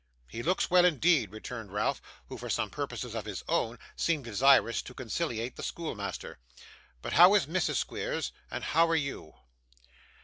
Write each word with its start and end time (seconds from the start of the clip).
'He 0.27 0.41
looks 0.41 0.71
well, 0.71 0.83
indeed,' 0.83 1.31
returned 1.31 1.71
Ralph, 1.71 2.01
who, 2.25 2.35
for 2.35 2.49
some 2.49 2.71
purposes 2.71 3.13
of 3.13 3.25
his 3.25 3.43
own, 3.47 3.77
seemed 3.95 4.23
desirous 4.23 4.81
to 4.81 4.95
conciliate 4.95 5.57
the 5.57 5.61
schoolmaster. 5.61 6.39
'But 7.03 7.13
how 7.13 7.35
is 7.35 7.45
Mrs 7.45 7.75
Squeers, 7.75 8.31
and 8.49 8.63
how 8.63 8.87
are 8.89 8.95
you? 8.95 9.33